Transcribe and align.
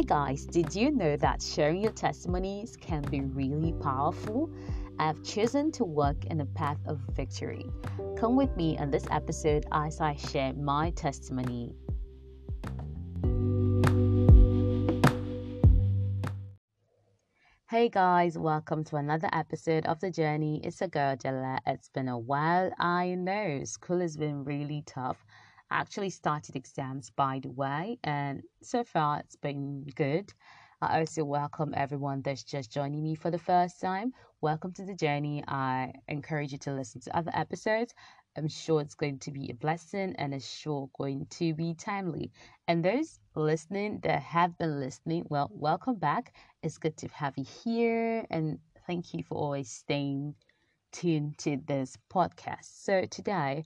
Hey 0.00 0.06
guys, 0.06 0.46
did 0.46 0.74
you 0.74 0.90
know 0.90 1.14
that 1.18 1.42
sharing 1.42 1.82
your 1.82 1.92
testimonies 1.92 2.74
can 2.74 3.02
be 3.02 3.20
really 3.20 3.74
powerful? 3.82 4.48
I've 4.98 5.22
chosen 5.22 5.70
to 5.72 5.84
walk 5.84 6.24
in 6.30 6.40
a 6.40 6.46
path 6.46 6.78
of 6.86 7.00
victory. 7.12 7.66
Come 8.16 8.34
with 8.34 8.56
me 8.56 8.78
on 8.78 8.90
this 8.90 9.04
episode 9.10 9.66
as 9.72 10.00
I 10.00 10.16
share 10.16 10.54
my 10.54 10.88
testimony. 10.92 11.74
Hey 17.68 17.90
guys, 17.90 18.38
welcome 18.38 18.82
to 18.84 18.96
another 18.96 19.28
episode 19.34 19.84
of 19.84 20.00
The 20.00 20.10
Journey. 20.10 20.62
It's 20.64 20.80
a 20.80 20.88
girl, 20.88 21.14
Jella. 21.14 21.58
It's 21.66 21.90
been 21.90 22.08
a 22.08 22.18
while. 22.18 22.72
I 22.78 23.16
know 23.16 23.64
school 23.64 24.00
has 24.00 24.16
been 24.16 24.44
really 24.44 24.82
tough. 24.86 25.26
Actually 25.72 26.10
started 26.10 26.56
exams 26.56 27.10
by 27.10 27.38
the 27.40 27.50
way, 27.50 27.96
and 28.02 28.42
so 28.60 28.82
far 28.82 29.20
it's 29.20 29.36
been 29.36 29.84
good. 29.94 30.32
I 30.82 30.98
also 30.98 31.24
welcome 31.24 31.72
everyone 31.76 32.22
that's 32.22 32.42
just 32.42 32.72
joining 32.72 33.02
me 33.04 33.14
for 33.14 33.30
the 33.30 33.38
first 33.38 33.80
time. 33.80 34.12
Welcome 34.40 34.72
to 34.72 34.84
the 34.84 34.96
journey. 34.96 35.44
I 35.46 35.92
encourage 36.08 36.50
you 36.50 36.58
to 36.58 36.72
listen 36.72 37.00
to 37.02 37.16
other 37.16 37.30
episodes. 37.34 37.94
I'm 38.36 38.48
sure 38.48 38.80
it's 38.80 38.96
going 38.96 39.20
to 39.20 39.30
be 39.30 39.48
a 39.50 39.54
blessing 39.54 40.14
and 40.18 40.34
it's 40.34 40.48
sure 40.48 40.90
going 40.98 41.26
to 41.38 41.54
be 41.54 41.74
timely. 41.74 42.32
And 42.66 42.84
those 42.84 43.20
listening 43.36 44.00
that 44.02 44.22
have 44.22 44.58
been 44.58 44.80
listening, 44.80 45.26
well, 45.28 45.50
welcome 45.52 45.96
back. 45.96 46.34
It's 46.64 46.78
good 46.78 46.96
to 46.96 47.08
have 47.08 47.34
you 47.36 47.44
here 47.62 48.26
and 48.30 48.58
thank 48.88 49.14
you 49.14 49.22
for 49.22 49.36
always 49.36 49.70
staying 49.70 50.34
tuned 50.92 51.38
to 51.38 51.58
this 51.66 51.96
podcast. 52.12 52.64
So 52.84 53.04
today, 53.04 53.64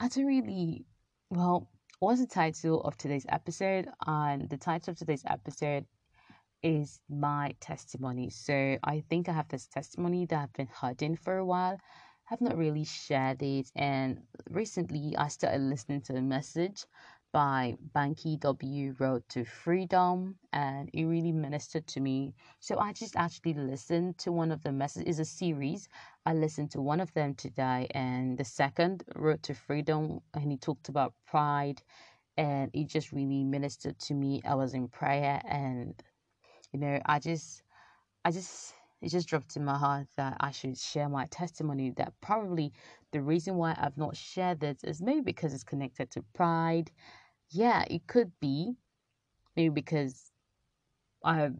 I 0.00 0.08
don't 0.08 0.26
really 0.26 0.86
well, 1.30 1.68
what's 2.00 2.20
the 2.20 2.26
title 2.26 2.82
of 2.82 2.96
today's 2.96 3.26
episode? 3.28 3.88
And 4.06 4.48
the 4.48 4.56
title 4.56 4.92
of 4.92 4.98
today's 4.98 5.24
episode 5.26 5.86
is 6.62 7.00
my 7.08 7.54
testimony. 7.60 8.30
So 8.30 8.78
I 8.82 9.04
think 9.08 9.28
I 9.28 9.32
have 9.32 9.48
this 9.48 9.66
testimony 9.66 10.26
that 10.26 10.42
I've 10.42 10.52
been 10.52 10.68
hiding 10.68 11.16
for 11.16 11.38
a 11.38 11.44
while. 11.44 11.78
I've 12.30 12.40
not 12.40 12.56
really 12.56 12.84
shared 12.84 13.42
it, 13.42 13.70
and 13.74 14.22
recently 14.50 15.16
I 15.16 15.28
started 15.28 15.62
listening 15.62 16.02
to 16.02 16.16
a 16.16 16.22
message 16.22 16.84
by 17.32 17.76
Banky 17.94 18.38
W. 18.40 18.94
Road 18.98 19.24
to 19.30 19.44
Freedom, 19.44 20.38
and 20.52 20.90
it 20.92 21.04
really 21.06 21.32
ministered 21.32 21.86
to 21.88 22.00
me. 22.00 22.34
So 22.60 22.78
I 22.78 22.92
just 22.92 23.16
actually 23.16 23.54
listened 23.54 24.18
to 24.18 24.32
one 24.32 24.52
of 24.52 24.62
the 24.62 24.72
messages. 24.72 25.18
It's 25.20 25.30
a 25.30 25.32
series. 25.32 25.88
I 26.26 26.34
listened 26.34 26.70
to 26.72 26.80
one 26.80 27.00
of 27.00 27.12
them 27.14 27.34
today, 27.34 27.88
and 27.92 28.38
the 28.38 28.44
second, 28.44 29.04
Road 29.14 29.42
to 29.44 29.54
Freedom, 29.54 30.20
and 30.34 30.50
he 30.50 30.58
talked 30.58 30.88
about 30.88 31.14
pride, 31.26 31.82
and 32.36 32.70
it 32.74 32.88
just 32.88 33.12
really 33.12 33.44
ministered 33.44 33.98
to 34.00 34.14
me. 34.14 34.42
I 34.44 34.54
was 34.56 34.74
in 34.74 34.88
prayer, 34.88 35.42
and 35.46 36.02
you 36.72 36.80
know, 36.80 37.00
I 37.06 37.18
just, 37.20 37.62
I 38.24 38.30
just 38.32 38.74
it 39.02 39.08
just 39.10 39.28
dropped 39.28 39.56
in 39.56 39.64
my 39.64 39.78
heart 39.78 40.08
that 40.16 40.36
I 40.40 40.50
should 40.50 40.76
share 40.78 41.08
my 41.08 41.26
testimony. 41.26 41.90
That 41.90 42.12
probably 42.20 42.72
the 43.12 43.22
reason 43.22 43.56
why 43.56 43.74
I've 43.78 43.96
not 43.96 44.16
shared 44.16 44.60
this 44.60 44.84
is 44.84 45.00
maybe 45.00 45.22
because 45.22 45.54
it's 45.54 45.64
connected 45.64 46.10
to 46.12 46.22
pride. 46.34 46.90
Yeah, 47.50 47.84
it 47.90 48.06
could 48.06 48.32
be. 48.40 48.76
Maybe 49.56 49.70
because 49.70 50.30
I 51.24 51.50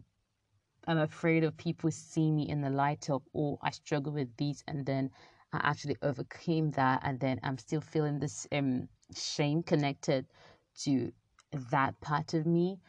I'm 0.87 0.97
afraid 0.97 1.43
of 1.43 1.57
people 1.57 1.91
seeing 1.91 2.35
me 2.35 2.49
in 2.49 2.61
the 2.61 2.69
light 2.69 3.09
of 3.09 3.21
oh 3.35 3.59
I 3.61 3.71
struggle 3.71 4.13
with 4.13 4.35
these 4.37 4.63
and 4.67 4.85
then 4.85 5.11
I 5.53 5.59
actually 5.63 5.97
overcame 6.01 6.71
that 6.71 7.01
and 7.03 7.19
then 7.19 7.39
I'm 7.43 7.57
still 7.57 7.81
feeling 7.81 8.19
this 8.19 8.47
um 8.51 8.87
shame 9.15 9.63
connected 9.63 10.25
to 10.83 11.11
that 11.71 11.99
part 12.01 12.33
of 12.33 12.45
me 12.45 12.79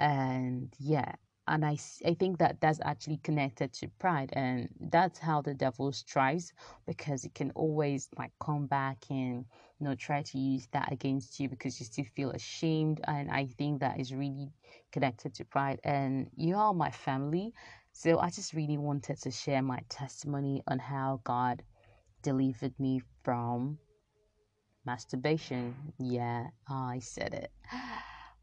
and 0.00 0.72
yeah 0.78 1.12
and 1.48 1.64
I, 1.64 1.76
I 2.06 2.14
think 2.14 2.38
that 2.38 2.60
that's 2.60 2.78
actually 2.84 3.18
connected 3.18 3.72
to 3.74 3.88
pride 3.98 4.30
and 4.34 4.68
that's 4.80 5.18
how 5.18 5.42
the 5.42 5.54
devil 5.54 5.92
strives 5.92 6.52
because 6.86 7.24
it 7.24 7.34
can 7.34 7.50
always 7.52 8.08
like 8.16 8.30
come 8.40 8.66
back 8.66 9.04
and 9.10 9.44
you 9.80 9.86
know 9.86 9.94
try 9.94 10.22
to 10.22 10.38
use 10.38 10.68
that 10.72 10.92
against 10.92 11.40
you 11.40 11.48
because 11.48 11.80
you 11.80 11.86
still 11.86 12.04
feel 12.14 12.30
ashamed 12.30 13.00
and 13.08 13.30
i 13.30 13.46
think 13.58 13.80
that 13.80 13.98
is 13.98 14.14
really 14.14 14.48
connected 14.92 15.34
to 15.34 15.44
pride. 15.44 15.80
And 15.84 16.30
you 16.36 16.54
are 16.56 16.72
my 16.72 16.90
family 16.90 17.52
so 17.92 18.18
i 18.20 18.30
just 18.30 18.54
really 18.54 18.78
wanted 18.78 19.20
to 19.22 19.30
share 19.30 19.62
my 19.62 19.80
testimony 19.88 20.62
on 20.68 20.78
how 20.78 21.20
god 21.24 21.62
delivered 22.22 22.78
me 22.78 23.02
from 23.24 23.78
masturbation. 24.86 25.74
Yeah 25.98 26.46
i 26.68 27.00
said 27.00 27.34
it 27.34 27.50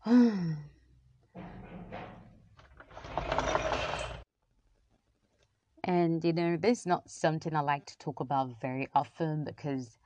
And 5.90 6.24
you 6.24 6.34
know, 6.34 6.56
this 6.56 6.82
is 6.82 6.86
not 6.86 7.10
something 7.10 7.56
I 7.56 7.62
like 7.62 7.88
to 7.88 7.98
talk 7.98 8.20
about 8.20 8.62
very 8.62 8.88
often 8.94 9.44
because, 9.44 9.98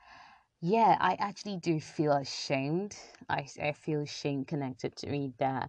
yeah, 0.62 0.96
I 0.98 1.14
actually 1.20 1.58
do 1.58 1.78
feel 1.78 2.12
ashamed. 2.12 2.96
I, 3.28 3.46
I 3.62 3.72
feel 3.72 4.06
shame 4.06 4.46
connected 4.46 4.96
to 4.96 5.08
me 5.08 5.34
that 5.38 5.68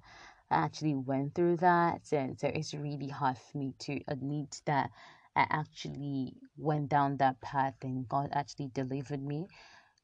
I 0.50 0.56
actually 0.56 0.96
went 0.96 1.36
through 1.36 1.58
that. 1.58 2.14
And 2.14 2.40
so 2.40 2.48
it's 2.48 2.74
really 2.74 3.10
hard 3.10 3.38
for 3.38 3.58
me 3.58 3.74
to 3.80 4.00
admit 4.08 4.62
that 4.66 4.90
I 5.36 5.48
actually 5.50 6.38
went 6.56 6.88
down 6.88 7.18
that 7.18 7.42
path 7.42 7.76
and 7.82 8.08
God 8.08 8.30
actually 8.32 8.70
delivered 8.74 9.22
me. 9.22 9.48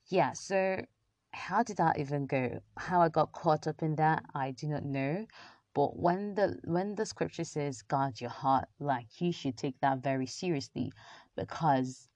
Yeah, 0.09 0.33
so 0.33 0.85
how 1.31 1.63
did 1.63 1.77
that 1.77 1.99
even 1.99 2.25
go? 2.25 2.59
How 2.75 3.01
I 3.01 3.07
got 3.07 3.31
caught 3.31 3.65
up 3.65 3.81
in 3.81 3.95
that, 3.95 4.25
I 4.35 4.51
do 4.51 4.67
not 4.67 4.83
know. 4.83 5.25
But 5.73 5.97
when 5.97 6.35
the 6.35 6.59
when 6.65 6.95
the 6.95 7.05
scripture 7.05 7.45
says 7.45 7.81
guard 7.81 8.19
your 8.19 8.29
heart, 8.29 8.67
like 8.79 9.21
you 9.21 9.31
should 9.31 9.57
take 9.57 9.79
that 9.81 9.99
very 10.03 10.25
seriously 10.27 10.91
because 11.35 12.09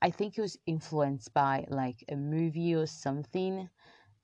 I 0.00 0.10
think 0.10 0.38
it 0.38 0.42
was 0.42 0.58
influenced 0.66 1.32
by 1.34 1.66
like 1.68 2.04
a 2.08 2.16
movie 2.16 2.74
or 2.74 2.86
something. 2.86 3.70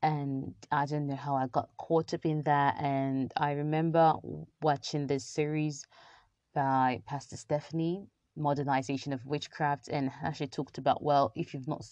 And 0.02 0.54
I 0.70 0.86
don't 0.86 1.06
know 1.06 1.16
how 1.16 1.36
I 1.36 1.46
got 1.48 1.70
caught 1.78 2.14
up 2.14 2.24
in 2.24 2.42
that. 2.44 2.76
And 2.80 3.32
I 3.36 3.52
remember 3.52 4.14
watching 4.62 5.06
this 5.06 5.24
series 5.24 5.86
by 6.54 7.02
Pastor 7.06 7.36
Stephanie 7.36 8.06
modernization 8.36 9.12
of 9.12 9.26
witchcraft. 9.26 9.88
And 9.88 10.10
actually 10.22 10.48
talked 10.48 10.78
about 10.78 11.02
well 11.02 11.32
if 11.34 11.54
you've 11.54 11.68
not 11.68 11.84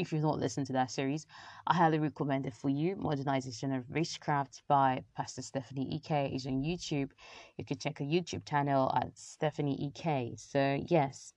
if 0.00 0.12
you've 0.12 0.22
not 0.22 0.38
listened 0.38 0.66
to 0.66 0.72
that 0.72 0.90
series, 0.90 1.26
I 1.66 1.74
highly 1.74 1.98
recommend 1.98 2.46
it 2.46 2.54
for 2.54 2.70
you. 2.70 2.96
Modernization 2.96 3.72
of 3.72 3.90
Witchcraft 3.90 4.62
by 4.66 5.04
Pastor 5.16 5.42
Stephanie 5.42 6.00
Ike 6.02 6.32
is 6.32 6.46
on 6.46 6.62
YouTube. 6.62 7.10
You 7.56 7.64
can 7.64 7.78
check 7.78 7.98
her 7.98 8.04
YouTube 8.04 8.48
channel 8.48 8.90
at 8.96 9.16
Stephanie 9.18 9.92
Ike. 9.94 10.32
So, 10.36 10.82
yes. 10.86 11.34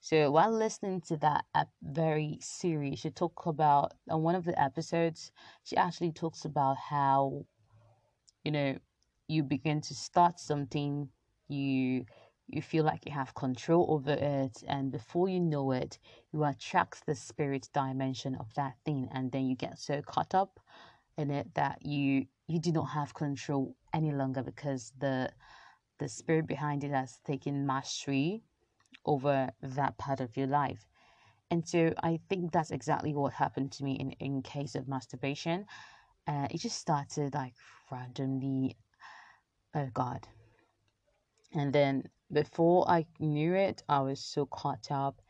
So, 0.00 0.30
while 0.30 0.50
listening 0.50 1.02
to 1.02 1.16
that 1.18 1.44
very 1.82 2.38
series, 2.40 3.00
she 3.00 3.10
talked 3.10 3.46
about, 3.46 3.92
on 4.08 4.22
one 4.22 4.34
of 4.34 4.44
the 4.44 4.60
episodes, 4.60 5.30
she 5.62 5.76
actually 5.76 6.12
talks 6.12 6.44
about 6.44 6.78
how, 6.78 7.44
you 8.44 8.50
know, 8.50 8.78
you 9.28 9.42
begin 9.42 9.80
to 9.82 9.94
start 9.94 10.40
something, 10.40 11.08
you 11.48 12.06
you 12.52 12.62
feel 12.62 12.84
like 12.84 13.06
you 13.06 13.12
have 13.12 13.34
control 13.34 13.86
over 13.88 14.12
it 14.12 14.62
and 14.66 14.90
before 14.90 15.28
you 15.28 15.40
know 15.40 15.70
it 15.72 15.98
you 16.32 16.44
attract 16.44 17.06
the 17.06 17.14
spirit 17.14 17.68
dimension 17.72 18.34
of 18.36 18.52
that 18.54 18.74
thing 18.84 19.08
and 19.12 19.32
then 19.32 19.46
you 19.46 19.56
get 19.56 19.78
so 19.78 20.02
caught 20.02 20.34
up 20.34 20.60
in 21.16 21.30
it 21.30 21.54
that 21.54 21.84
you 21.84 22.26
you 22.46 22.58
do 22.58 22.72
not 22.72 22.86
have 22.86 23.14
control 23.14 23.76
any 23.94 24.12
longer 24.12 24.42
because 24.42 24.92
the 24.98 25.30
the 25.98 26.08
spirit 26.08 26.46
behind 26.46 26.82
it 26.82 26.90
has 26.90 27.20
taken 27.24 27.66
mastery 27.66 28.42
over 29.04 29.50
that 29.62 29.96
part 29.98 30.20
of 30.20 30.36
your 30.36 30.46
life. 30.46 30.86
And 31.50 31.66
so 31.66 31.92
i 32.02 32.18
think 32.28 32.52
that's 32.52 32.70
exactly 32.70 33.12
what 33.14 33.32
happened 33.32 33.72
to 33.72 33.84
me 33.84 33.92
in 33.92 34.12
in 34.12 34.42
case 34.42 34.74
of 34.74 34.88
masturbation. 34.88 35.66
Uh, 36.26 36.46
it 36.50 36.58
just 36.58 36.78
started 36.78 37.34
like 37.34 37.54
randomly 37.90 38.76
oh 39.74 39.88
god. 39.92 40.26
And 41.52 41.72
then 41.72 42.04
before 42.32 42.88
I 42.90 43.06
knew 43.18 43.54
it, 43.54 43.82
I 43.88 44.00
was 44.00 44.20
so 44.20 44.46
caught 44.46 44.90
up 44.90 45.20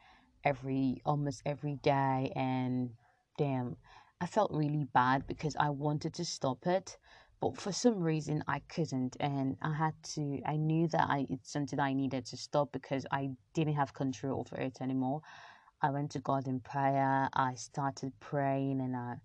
every 0.45 1.01
almost 1.05 1.43
every 1.47 1.77
day 1.77 2.33
and 2.37 2.91
damn, 3.39 3.77
I 4.21 4.27
felt 4.27 4.53
really 4.53 4.85
bad 4.85 5.27
because 5.27 5.57
I 5.57 5.71
wanted 5.71 6.15
to 6.15 6.25
stop 6.25 6.67
it, 6.67 6.99
but 7.41 7.57
for 7.57 7.73
some 7.73 8.01
reason 8.01 8.45
I 8.49 8.61
couldn't 8.69 9.17
and 9.21 9.57
I 9.63 9.75
had 9.75 9.95
to 10.15 10.41
I 10.47 10.57
knew 10.57 10.89
that 10.89 11.07
I 11.09 11.27
it's 11.31 11.53
something 11.53 11.81
I 11.81 11.95
needed 11.95 12.27
to 12.27 12.37
stop 12.37 12.73
because 12.73 13.07
I 13.11 13.31
didn't 13.55 13.75
have 13.75 13.95
control 13.95 14.41
over 14.41 14.61
it 14.61 14.79
anymore. 14.81 15.23
I 15.83 15.91
went 15.91 16.11
to 16.13 16.21
God 16.21 16.47
in 16.47 16.61
prayer. 16.61 17.31
I 17.33 17.55
started 17.55 18.13
praying 18.21 18.81
and 18.81 18.95
I, 18.95 19.17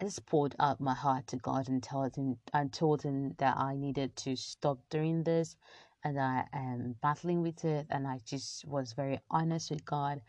I 0.00 0.04
just 0.04 0.26
poured 0.26 0.54
out 0.60 0.80
my 0.80 0.94
heart 0.94 1.26
to 1.28 1.36
God 1.36 1.68
and 1.68 1.82
told 1.82 2.14
him 2.16 2.36
and 2.52 2.72
told 2.72 3.02
him 3.02 3.34
that 3.38 3.56
I 3.56 3.74
needed 3.76 4.14
to 4.16 4.36
stop 4.36 4.78
doing 4.90 5.24
this 5.24 5.56
and 6.04 6.20
I 6.20 6.46
am 6.52 6.96
battling 7.02 7.42
with 7.42 7.64
it. 7.64 7.86
And 7.90 8.06
I 8.06 8.20
just 8.24 8.64
was 8.66 8.92
very 8.92 9.20
honest 9.30 9.70
with 9.70 9.84
God. 9.84 10.20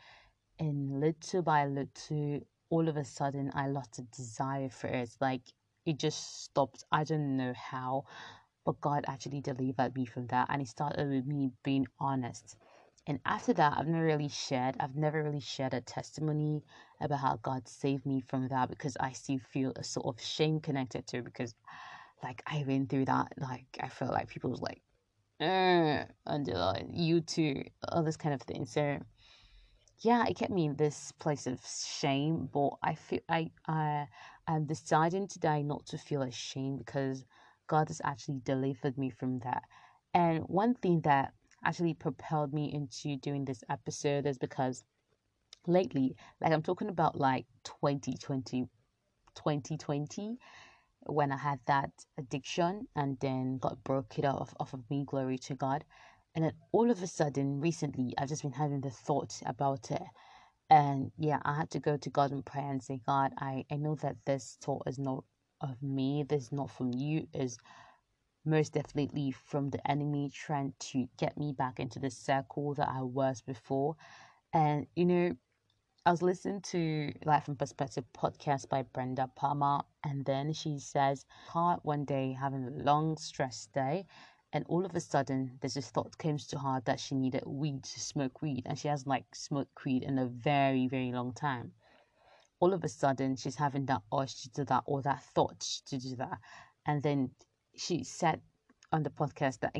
And 0.59 0.99
little 1.01 1.41
by 1.43 1.65
little, 1.67 2.41
all 2.69 2.87
of 2.89 2.97
a 2.97 3.05
sudden, 3.05 3.51
I 3.55 3.67
lost 3.67 3.99
a 3.99 4.03
desire 4.03 4.69
for 4.69 4.87
it. 4.87 5.09
Like 5.21 5.41
it 5.85 5.97
just 5.99 6.43
stopped. 6.43 6.83
I 6.91 7.03
don't 7.03 7.37
know 7.37 7.53
how, 7.55 8.05
But 8.65 8.81
God 8.81 9.05
actually 9.07 9.41
delivered 9.41 9.95
me 9.95 10.05
from 10.05 10.27
that. 10.27 10.47
And 10.49 10.61
it 10.61 10.67
started 10.67 11.09
with 11.09 11.25
me 11.25 11.51
being 11.63 11.87
honest. 11.99 12.57
And 13.07 13.19
after 13.25 13.53
that, 13.53 13.77
I've 13.77 13.87
never 13.87 14.05
really 14.05 14.29
shared, 14.29 14.75
I've 14.79 14.95
never 14.95 15.23
really 15.23 15.39
shared 15.41 15.73
a 15.73 15.81
testimony 15.81 16.63
about 17.01 17.19
how 17.19 17.37
God 17.41 17.67
saved 17.67 18.05
me 18.05 18.21
from 18.21 18.47
that 18.49 18.69
because 18.69 18.97
I 18.99 19.11
still 19.13 19.39
feel 19.39 19.73
a 19.75 19.83
sort 19.83 20.07
of 20.07 20.23
shame 20.23 20.59
connected 20.59 21.07
to 21.07 21.17
it 21.17 21.25
because 21.25 21.55
like 22.23 22.41
I 22.47 22.63
went 22.67 22.89
through 22.89 23.05
that. 23.05 23.33
Like 23.37 23.67
I 23.81 23.89
felt 23.89 24.11
like 24.13 24.29
people 24.29 24.49
was 24.51 24.61
like, 24.61 24.81
uh, 25.39 26.05
you 26.91 27.21
too, 27.21 27.63
all 27.89 28.03
this 28.03 28.17
kind 28.17 28.33
of 28.33 28.41
thing. 28.41 28.65
So 28.65 28.99
yeah, 29.99 30.25
it 30.27 30.37
kept 30.37 30.51
me 30.51 30.65
in 30.65 30.75
this 30.75 31.11
place 31.13 31.47
of 31.47 31.59
shame. 31.65 32.49
But 32.51 32.71
I 32.83 32.95
feel 32.95 33.19
I 33.29 33.51
I 33.67 34.07
I'm 34.47 34.65
deciding 34.65 35.27
today 35.27 35.63
not 35.63 35.85
to 35.87 35.97
feel 35.97 36.21
ashamed 36.21 36.79
because 36.79 37.25
God 37.67 37.87
has 37.87 38.01
actually 38.03 38.41
delivered 38.43 38.97
me 38.97 39.09
from 39.09 39.39
that. 39.39 39.63
And 40.13 40.43
one 40.43 40.75
thing 40.75 41.01
that 41.01 41.33
actually 41.63 41.93
propelled 41.93 42.53
me 42.53 42.71
into 42.73 43.17
doing 43.17 43.45
this 43.45 43.63
episode 43.69 44.25
is 44.27 44.37
because 44.37 44.83
lately, 45.67 46.15
like 46.41 46.51
I'm 46.51 46.61
talking 46.61 46.89
about 46.89 47.17
like 47.19 47.45
2020, 47.63 48.67
2020 49.35 50.37
when 51.07 51.31
I 51.31 51.37
had 51.37 51.59
that 51.67 51.91
addiction 52.17 52.87
and 52.95 53.19
then 53.21 53.59
got 53.59 53.83
broke 53.83 54.19
it 54.19 54.25
off, 54.25 54.53
off 54.59 54.73
of 54.73 54.89
me, 54.89 55.05
glory 55.05 55.37
to 55.39 55.55
God. 55.55 55.85
And 56.35 56.45
then 56.45 56.53
all 56.71 56.91
of 56.91 57.03
a 57.03 57.07
sudden, 57.07 57.61
recently, 57.61 58.13
I've 58.17 58.29
just 58.29 58.43
been 58.43 58.53
having 58.53 58.81
the 58.81 58.91
thought 58.91 59.41
about 59.45 59.91
it. 59.91 60.03
And 60.69 61.11
yeah, 61.17 61.39
I 61.45 61.55
had 61.55 61.71
to 61.71 61.79
go 61.79 61.97
to 61.97 62.09
God 62.09 62.31
in 62.31 62.43
prayer 62.43 62.71
and 62.71 62.83
say, 62.83 63.01
God, 63.05 63.33
I, 63.39 63.65
I 63.71 63.77
know 63.77 63.95
that 63.97 64.17
this 64.25 64.57
thought 64.61 64.83
is 64.87 64.99
not 64.99 65.25
of 65.61 65.81
me, 65.83 66.23
this 66.23 66.45
is 66.45 66.51
not 66.53 66.71
from 66.71 66.93
you, 66.93 67.27
is 67.33 67.57
most 68.45 68.73
definitely 68.73 69.31
from 69.31 69.69
the 69.71 69.89
enemy 69.89 70.31
trying 70.33 70.73
to 70.79 71.07
get 71.17 71.37
me 71.37 71.53
back 71.53 71.79
into 71.79 71.99
the 71.99 72.11
circle 72.11 72.73
that 72.75 72.89
I 72.89 73.01
was 73.03 73.41
before. 73.41 73.95
And 74.53 74.87
you 74.95 75.05
know, 75.05 75.37
I 76.07 76.11
was 76.11 76.21
listening 76.21 76.61
to 76.61 77.11
Life 77.25 77.47
and 77.47 77.57
Perspective 77.57 78.05
podcast 78.13 78.69
by 78.69 78.83
Brenda 78.83 79.27
Palmer, 79.35 79.81
and 80.03 80.23
then 80.23 80.53
she 80.53 80.77
says, 80.77 81.25
"Her 81.51 81.79
one 81.81 82.05
day 82.05 82.33
having 82.33 82.63
a 82.63 82.69
long 82.69 83.17
stress 83.17 83.65
day, 83.73 84.05
and 84.53 84.63
all 84.67 84.85
of 84.85 84.95
a 84.95 84.99
sudden 84.99 85.57
there's 85.59 85.73
this 85.73 85.89
thought 85.89 86.15
comes 86.19 86.45
to 86.45 86.59
her 86.59 86.79
that 86.85 86.99
she 86.99 87.15
needed 87.15 87.43
weed 87.47 87.85
to 87.85 87.99
smoke 87.99 88.43
weed, 88.43 88.67
and 88.67 88.77
she 88.77 88.87
hasn't 88.87 89.07
like 89.07 89.33
smoked 89.33 89.83
weed 89.83 90.03
in 90.03 90.19
a 90.19 90.27
very 90.27 90.87
very 90.87 91.11
long 91.11 91.33
time. 91.33 91.73
All 92.59 92.71
of 92.71 92.83
a 92.83 92.87
sudden 92.87 93.35
she's 93.35 93.55
having 93.55 93.87
that 93.87 94.03
urge 94.13 94.43
to 94.43 94.49
do 94.49 94.63
that 94.65 94.83
or 94.85 95.01
that 95.01 95.23
thought 95.23 95.61
to 95.87 95.97
do 95.97 96.15
that, 96.17 96.39
and 96.85 97.01
then 97.01 97.31
she 97.75 98.03
said 98.03 98.43
on 98.91 99.01
the 99.01 99.09
podcast 99.09 99.61
that 99.61 99.75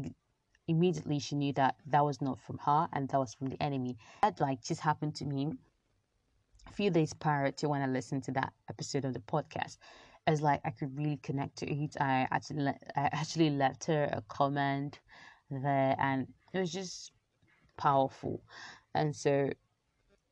immediately 0.68 1.20
she 1.20 1.36
knew 1.36 1.54
that 1.54 1.76
that 1.86 2.04
was 2.04 2.20
not 2.20 2.40
from 2.40 2.58
her 2.58 2.90
and 2.94 3.10
that 3.10 3.20
was 3.20 3.36
from 3.36 3.50
the 3.50 3.62
enemy. 3.62 4.00
That 4.24 4.40
like 4.40 4.64
just 4.64 4.82
happened 4.82 5.14
to 5.18 5.26
me 5.26 5.54
few 6.72 6.90
days 6.90 7.14
prior 7.14 7.52
to 7.52 7.70
when 7.70 7.82
I 7.82 7.88
listened 7.88 8.24
to 8.26 8.32
that 8.34 8.54
episode 8.70 9.06
of 9.06 9.14
the 9.14 9.20
podcast. 9.20 9.78
It's 10.28 10.42
like 10.42 10.62
I 10.66 10.72
could 10.72 10.98
really 10.98 11.18
connect 11.18 11.58
to 11.58 11.72
it. 11.72 11.96
I 12.00 12.28
actually 12.32 12.68
I 12.68 13.10
actually 13.12 13.52
left 13.52 13.86
her 13.86 14.10
a 14.12 14.22
comment 14.28 15.00
there, 15.52 15.96
and 16.00 16.28
it 16.54 16.60
was 16.60 16.72
just 16.72 17.12
powerful. 17.78 18.42
And 18.94 19.16
so, 19.16 19.50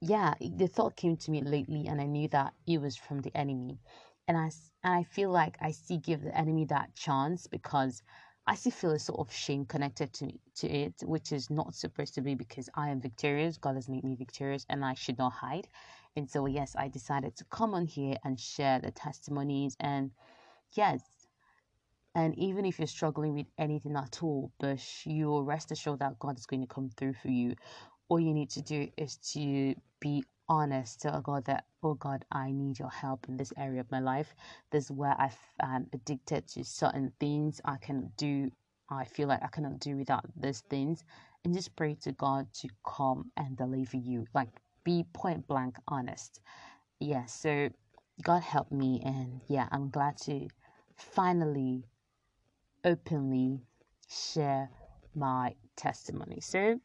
yeah, 0.01 0.33
the 0.39 0.67
thought 0.67 0.95
came 0.95 1.17
to 1.17 1.31
me 1.31 1.41
lately, 1.41 1.87
and 1.87 2.01
I 2.01 2.05
knew 2.05 2.27
that 2.29 2.53
it 2.65 2.79
was 2.79 2.95
from 2.95 3.21
the 3.21 3.35
enemy. 3.37 3.79
And 4.27 4.37
I 4.37 4.51
and 4.83 4.93
I 4.95 5.03
feel 5.03 5.29
like 5.29 5.57
I 5.61 5.71
still 5.71 5.99
give 5.99 6.21
the 6.23 6.35
enemy 6.37 6.65
that 6.65 6.95
chance 6.95 7.45
because 7.47 8.01
I 8.47 8.55
still 8.55 8.71
feel 8.71 8.91
a 8.91 8.99
sort 8.99 9.19
of 9.19 9.33
shame 9.33 9.65
connected 9.65 10.11
to 10.13 10.31
to 10.55 10.67
it, 10.67 10.95
which 11.03 11.31
is 11.31 11.49
not 11.49 11.75
supposed 11.75 12.15
to 12.15 12.21
be 12.21 12.35
because 12.35 12.69
I 12.73 12.89
am 12.89 12.99
victorious. 12.99 13.57
God 13.57 13.75
has 13.75 13.87
made 13.89 14.03
me 14.03 14.15
victorious, 14.15 14.65
and 14.69 14.83
I 14.83 14.95
should 14.95 15.17
not 15.17 15.33
hide. 15.33 15.67
And 16.15 16.29
so, 16.29 16.45
yes, 16.45 16.75
I 16.77 16.87
decided 16.89 17.35
to 17.37 17.45
come 17.45 17.73
on 17.73 17.87
here 17.87 18.17
and 18.23 18.39
share 18.39 18.79
the 18.79 18.91
testimonies. 18.91 19.75
And 19.79 20.11
yes, 20.73 21.01
and 22.15 22.37
even 22.37 22.65
if 22.65 22.79
you're 22.79 22.87
struggling 22.87 23.33
with 23.33 23.47
anything 23.57 23.95
at 23.95 24.21
all, 24.21 24.51
but 24.59 24.79
you'll 25.05 25.43
rest 25.43 25.71
assured 25.71 25.99
that 25.99 26.19
God 26.19 26.37
is 26.37 26.45
going 26.45 26.61
to 26.61 26.67
come 26.67 26.89
through 26.89 27.13
for 27.13 27.29
you. 27.29 27.55
All 28.09 28.19
you 28.19 28.33
need 28.33 28.51
to 28.51 28.61
do 28.61 28.89
is 28.97 29.17
to 29.33 29.75
be 29.99 30.23
honest. 30.47 31.01
Tell 31.01 31.21
God 31.21 31.45
that, 31.45 31.65
oh 31.81 31.95
God, 31.95 32.25
I 32.31 32.51
need 32.51 32.77
your 32.77 32.91
help 32.91 33.27
in 33.27 33.37
this 33.37 33.51
area 33.57 33.79
of 33.79 33.89
my 33.91 33.99
life. 33.99 34.35
This 34.71 34.85
is 34.85 34.91
where 34.91 35.15
I've 35.19 35.37
um, 35.63 35.87
addicted 35.93 36.47
to 36.49 36.63
certain 36.63 37.11
things. 37.19 37.59
I 37.65 37.77
can 37.77 38.11
do, 38.17 38.51
I 38.89 39.05
feel 39.05 39.27
like 39.27 39.41
I 39.43 39.47
cannot 39.47 39.79
do 39.79 39.97
without 39.97 40.25
these 40.39 40.61
things. 40.61 41.03
And 41.43 41.53
just 41.53 41.75
pray 41.75 41.95
to 42.03 42.11
God 42.11 42.47
to 42.61 42.69
come 42.85 43.31
and 43.37 43.57
deliver 43.57 43.97
you. 43.97 44.27
Like 44.35 44.49
be 44.83 45.05
point 45.13 45.47
blank 45.47 45.77
honest. 45.87 46.41
Yeah, 46.99 47.25
so 47.25 47.69
God 48.21 48.43
help 48.43 48.71
me, 48.71 49.01
and 49.03 49.41
yeah, 49.47 49.67
I'm 49.71 49.89
glad 49.89 50.17
to 50.21 50.47
finally 50.95 51.85
openly 52.83 53.61
share 54.07 54.69
my 55.15 55.55
testimony. 55.75 56.39
So 56.41 56.79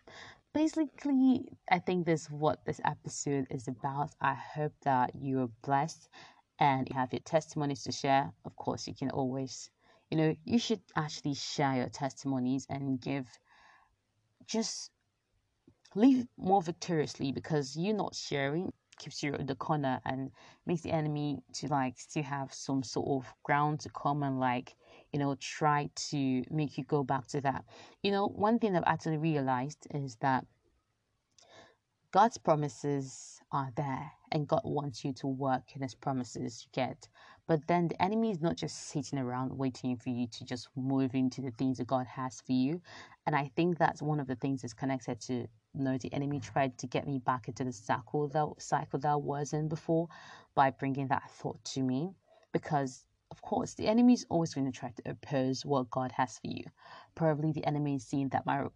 basically, 0.54 1.48
I 1.70 1.78
think 1.78 2.06
this 2.06 2.22
is 2.22 2.30
what 2.30 2.64
this 2.64 2.80
episode 2.84 3.46
is 3.50 3.68
about. 3.68 4.10
I 4.20 4.34
hope 4.34 4.72
that 4.84 5.14
you 5.14 5.40
are 5.42 5.50
blessed 5.62 6.08
and 6.58 6.88
you 6.88 6.96
have 6.96 7.12
your 7.12 7.20
testimonies 7.20 7.84
to 7.84 7.92
share. 7.92 8.32
Of 8.44 8.56
course, 8.56 8.86
you 8.86 8.94
can 8.94 9.10
always, 9.10 9.70
you 10.10 10.16
know, 10.16 10.34
you 10.44 10.58
should 10.58 10.80
actually 10.96 11.34
share 11.34 11.76
your 11.76 11.88
testimonies 11.88 12.66
and 12.68 13.00
give 13.00 13.26
just 14.46 14.90
live 15.98 16.26
more 16.36 16.62
victoriously 16.62 17.32
because 17.32 17.76
you 17.76 17.92
not 17.92 18.14
sharing 18.14 18.72
keeps 18.98 19.22
you 19.22 19.34
in 19.34 19.46
the 19.46 19.54
corner 19.54 20.00
and 20.04 20.30
makes 20.66 20.82
the 20.82 20.90
enemy 20.90 21.38
to 21.52 21.66
like 21.68 21.98
still 21.98 22.22
have 22.22 22.52
some 22.52 22.82
sort 22.82 23.08
of 23.08 23.32
ground 23.42 23.80
to 23.80 23.88
come 23.90 24.22
and 24.22 24.38
like 24.38 24.74
you 25.12 25.18
know 25.18 25.34
try 25.40 25.88
to 25.94 26.42
make 26.50 26.76
you 26.78 26.84
go 26.84 27.02
back 27.02 27.26
to 27.26 27.40
that. 27.40 27.64
You 28.02 28.10
know 28.10 28.26
one 28.28 28.58
thing 28.58 28.76
i've 28.76 28.84
actually 28.86 29.18
realized 29.18 29.86
is 29.92 30.16
that 30.16 30.44
god's 32.12 32.38
promises 32.38 33.40
are 33.52 33.70
there 33.76 34.10
and 34.32 34.48
god 34.48 34.62
wants 34.64 35.04
you 35.04 35.12
to 35.12 35.26
work 35.26 35.62
in 35.74 35.82
his 35.82 35.94
promises 35.94 36.64
you 36.64 36.70
get. 36.72 37.08
But 37.46 37.66
then 37.66 37.88
the 37.88 38.02
enemy 38.02 38.30
is 38.30 38.42
not 38.42 38.56
just 38.56 38.88
sitting 38.88 39.18
around 39.18 39.56
waiting 39.56 39.96
for 39.96 40.10
you 40.10 40.26
to 40.26 40.44
just 40.44 40.68
move 40.76 41.14
into 41.14 41.40
the 41.40 41.50
things 41.52 41.78
that 41.78 41.86
god 41.86 42.06
has 42.06 42.40
for 42.40 42.52
you. 42.52 42.82
And 43.26 43.34
i 43.34 43.50
think 43.56 43.78
that's 43.78 44.02
one 44.02 44.20
of 44.20 44.26
the 44.26 44.36
things 44.36 44.62
that's 44.62 44.74
connected 44.74 45.20
to 45.22 45.46
know 45.74 45.98
the 45.98 46.12
enemy 46.12 46.40
tried 46.40 46.78
to 46.78 46.86
get 46.86 47.06
me 47.06 47.18
back 47.18 47.48
into 47.48 47.64
the 47.64 47.72
cycle 47.72 48.28
that 48.28 48.62
cycle 48.62 48.98
that 49.00 49.08
I 49.08 49.16
was 49.16 49.52
in 49.52 49.68
before 49.68 50.08
by 50.54 50.70
bringing 50.70 51.08
that 51.08 51.30
thought 51.30 51.64
to 51.66 51.82
me 51.82 52.12
because 52.52 53.06
of 53.30 53.42
course 53.42 53.74
the 53.74 53.88
enemy 53.88 54.14
is 54.14 54.26
always 54.30 54.54
going 54.54 54.70
to 54.70 54.78
try 54.78 54.90
to 54.90 55.10
oppose 55.10 55.64
what 55.66 55.90
God 55.90 56.12
has 56.12 56.38
for 56.38 56.48
you. 56.48 56.64
Probably 57.14 57.52
the 57.52 57.66
enemy 57.66 57.96
is 57.96 58.06
seeing 58.06 58.30
that 58.30 58.46
my 58.46 58.66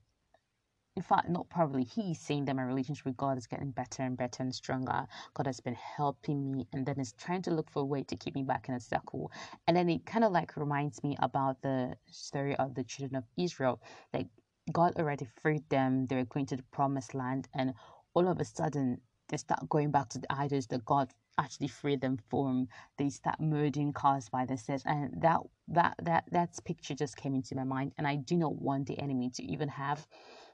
in 0.97 1.03
fact 1.03 1.29
not 1.29 1.49
probably 1.51 1.85
he's 1.85 2.21
seeing 2.21 2.45
that 2.47 2.57
my 2.57 2.63
relationship 2.65 3.07
with 3.07 3.17
God 3.17 3.39
is 3.39 3.47
getting 3.47 3.71
better 3.73 4.03
and 4.03 4.17
better 4.17 4.43
and 4.43 4.55
stronger. 4.55 5.07
God 5.35 5.47
has 5.47 5.61
been 5.61 5.75
helping 5.75 6.53
me 6.53 6.69
and 6.73 6.87
then 6.87 7.01
is 7.01 7.15
trying 7.15 7.43
to 7.43 7.51
look 7.51 7.71
for 7.71 7.83
a 7.83 7.87
way 7.87 8.05
to 8.05 8.17
keep 8.17 8.35
me 8.35 8.43
back 8.45 8.69
in 8.69 8.75
a 8.75 8.81
cycle. 8.81 9.33
And 9.67 9.77
then 9.77 9.89
it 9.89 10.07
kind 10.07 10.25
of 10.25 10.33
like 10.33 10.57
reminds 10.57 11.03
me 11.03 11.17
about 11.21 11.63
the 11.63 11.97
story 12.09 12.57
of 12.57 12.75
the 12.75 12.85
children 12.85 13.17
of 13.17 13.25
Israel 13.39 13.83
like 14.13 14.29
God 14.71 14.95
already 14.97 15.25
freed 15.25 15.69
them. 15.71 16.07
They 16.07 16.17
were 16.17 16.25
going 16.25 16.47
to 16.47 16.57
the 16.57 16.63
promised 16.65 17.15
land, 17.15 17.49
and 17.55 17.75
all 18.15 18.29
of 18.29 18.39
a 18.41 18.45
sudden, 18.45 19.01
they 19.29 19.37
start 19.37 19.69
going 19.69 19.91
back 19.91 20.09
to 20.11 20.19
the 20.19 20.33
idols 20.33 20.67
that 20.69 20.85
God 20.85 21.13
actually 21.39 21.69
freed 21.69 22.01
them 22.01 22.17
from. 22.17 22.69
They 22.99 23.09
start 23.11 23.41
murdering 23.41 23.93
cars 23.93 24.29
by 24.29 24.45
themselves, 24.47 24.85
and 24.87 25.21
that 25.23 25.41
that 25.69 25.97
that 26.03 26.25
that 26.33 26.59
picture 26.65 26.95
just 26.95 27.17
came 27.17 27.35
into 27.35 27.55
my 27.57 27.65
mind. 27.65 27.93
And 27.99 28.07
I 28.07 28.17
do 28.17 28.37
not 28.37 28.57
want 28.57 28.87
the 28.87 28.99
enemy 28.99 29.31
to 29.31 29.43
even 29.43 29.69
have 29.69 30.07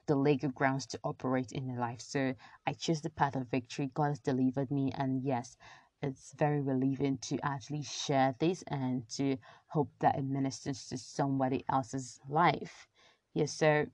the 0.06 0.16
legal 0.16 0.50
grounds 0.50 0.86
to 0.86 1.00
operate 1.04 1.52
in 1.52 1.66
their 1.68 1.78
life. 1.78 2.00
So 2.00 2.34
I 2.66 2.72
choose 2.74 3.02
the 3.02 3.10
path 3.10 3.36
of 3.36 3.48
victory. 3.50 3.90
God 3.94 4.08
has 4.08 4.20
delivered 4.20 4.70
me, 4.70 4.92
and 4.96 5.22
yes, 5.22 5.56
it's 6.02 6.32
very 6.32 6.60
relieving 6.60 7.18
to 7.18 7.38
actually 7.44 7.82
share 7.82 8.34
this 8.40 8.62
and 8.68 9.08
to 9.10 9.36
hope 9.68 9.90
that 10.00 10.16
it 10.18 10.24
ministers 10.24 10.88
to 10.88 10.98
somebody 10.98 11.64
else's 11.68 12.20
life. 12.28 12.88
Yes, 13.34 13.52
so 13.52 13.86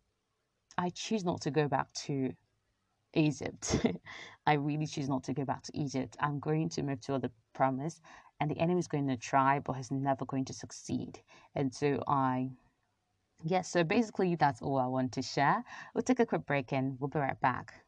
I 0.78 0.90
choose 0.90 1.25
not 1.25 1.40
to 1.43 1.50
go 1.50 1.69
back 1.69 1.93
to 2.07 2.33
Egypt. 3.14 3.87
I 4.47 4.54
really 4.54 4.87
choose 4.87 5.09
not 5.09 5.25
to 5.25 5.35
go 5.35 5.45
back 5.45 5.62
to 5.64 5.76
Egypt. 5.78 6.16
I'm 6.21 6.40
going 6.40 6.69
to 6.71 6.83
move 6.83 7.00
to 7.02 7.14
other 7.14 7.31
promise, 7.54 8.00
and 8.40 8.50
the 8.50 8.59
enemy 8.59 8.81
is 8.81 8.88
going 8.88 9.09
to 9.09 9.16
try, 9.16 9.61
but 9.61 9.75
he's 9.75 9.90
never 9.90 10.25
going 10.25 10.45
to 10.47 10.52
succeed. 10.54 11.21
And 11.54 11.73
so 11.75 12.02
I, 12.09 12.50
yes, 13.43 13.50
yeah, 13.50 13.62
so 13.62 13.85
basically 13.85 14.37
that's 14.37 14.62
all 14.62 14.78
I 14.78 14.87
want 14.87 15.12
to 15.12 15.23
share. 15.23 15.64
We'll 15.95 16.02
take 16.02 16.21
a 16.21 16.26
quick 16.26 16.47
break 16.47 16.73
and 16.73 16.99
we'll 17.00 17.09
be 17.09 17.21
right 17.21 17.40
back. 17.40 17.83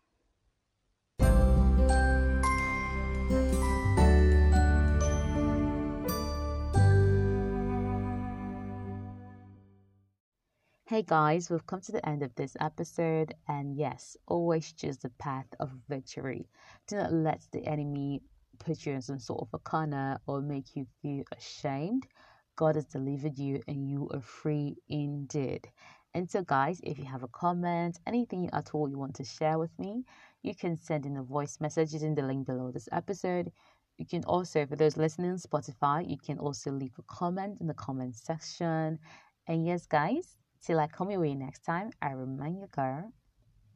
Hey 10.89 11.03
guys, 11.03 11.51
we've 11.51 11.67
come 11.67 11.81
to 11.81 11.91
the 11.91 12.09
end 12.09 12.23
of 12.23 12.33
this 12.37 12.57
episode, 12.61 13.35
and 13.49 13.77
yes, 13.77 14.17
always 14.29 14.73
choose 14.73 14.99
the 14.99 15.11
path 15.19 15.49
of 15.59 15.73
victory. 15.89 16.49
Do 16.87 16.95
not 16.95 17.13
let 17.13 17.43
the 17.51 17.67
enemy 17.67 18.23
put 18.61 18.87
you 18.87 18.93
in 18.93 19.03
some 19.03 19.19
sort 19.19 19.41
of 19.41 19.49
a 19.53 19.59
corner 19.59 20.21
or 20.29 20.41
make 20.41 20.77
you 20.77 20.87
feel 21.03 21.25
ashamed. 21.37 22.07
God 22.55 22.77
has 22.77 22.85
delivered 22.85 23.37
you, 23.37 23.61
and 23.67 23.91
you 23.91 24.09
are 24.15 24.21
free 24.21 24.77
indeed. 24.89 25.69
And 26.15 26.31
so, 26.31 26.45
guys, 26.45 26.81
if 26.85 27.01
you 27.01 27.05
have 27.07 27.25
a 27.25 27.29
comment, 27.35 27.99
anything 28.07 28.49
at 28.53 28.73
all 28.73 28.89
you 28.89 28.97
want 28.97 29.17
to 29.17 29.25
share 29.25 29.59
with 29.59 29.77
me, 29.81 30.05
you 30.45 30.55
can 30.55 30.77
send 30.77 31.05
in 31.05 31.17
a 31.17 31.23
voice 31.25 31.59
message 31.61 31.95
using 31.95 32.15
the 32.15 32.23
link 32.23 32.47
below 32.47 32.71
this 32.71 32.89
episode. 32.93 33.51
You 33.99 34.07
can 34.07 34.23
also, 34.23 34.65
for 34.67 34.77
those 34.77 34.97
listening 34.97 35.33
on 35.33 35.39
Spotify, 35.39 36.09
you 36.09 36.17
can 36.17 36.39
also 36.39 36.71
leave 36.71 36.95
a 36.97 37.03
comment 37.13 37.59
in 37.61 37.67
the 37.67 37.75
comment 37.75 38.15
section. 38.15 39.01
And 39.49 39.67
yes, 39.67 39.85
guys, 39.87 40.37
till 40.65 40.79
I 40.79 40.87
come 40.87 41.11
your 41.11 41.21
way 41.21 41.35
next 41.35 41.65
time, 41.65 41.91
I 42.01 42.13
remind 42.13 42.59
you, 42.61 42.67
girl, 42.69 43.13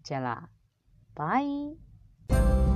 Jella. 0.05 0.49
Bye. 1.15 2.70